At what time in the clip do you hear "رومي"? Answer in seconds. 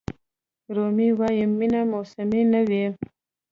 0.75-1.09